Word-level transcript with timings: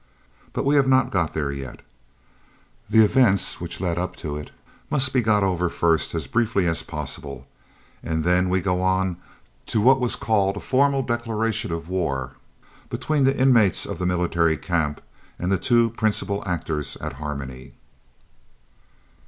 But 0.53 0.65
we 0.65 0.73
have 0.77 0.87
not 0.87 1.11
got 1.11 1.35
there 1.35 1.51
yet. 1.51 1.81
The 2.89 3.05
events 3.05 3.61
which 3.61 3.79
led 3.79 3.99
up 3.99 4.15
to 4.15 4.35
it 4.35 4.49
must 4.89 5.13
be 5.13 5.21
got 5.21 5.43
over 5.43 5.69
first 5.69 6.15
as 6.15 6.25
briefly 6.25 6.65
as 6.65 6.81
possible, 6.81 7.45
and 8.01 8.23
then 8.23 8.49
we 8.49 8.61
go 8.61 8.81
on 8.81 9.17
to 9.67 9.79
what 9.79 9.99
was 9.99 10.15
called 10.15 10.57
a 10.57 10.59
formal 10.59 11.03
declaration 11.03 11.71
of 11.71 11.87
war 11.87 12.31
between 12.89 13.25
the 13.25 13.37
inmates 13.37 13.85
of 13.85 13.99
the 13.99 14.07
Military 14.07 14.57
Camp 14.57 15.01
and 15.37 15.51
the 15.51 15.59
two 15.59 15.91
principal 15.91 16.41
actors 16.47 16.95
at 16.95 17.13
Harmony. 17.21 17.73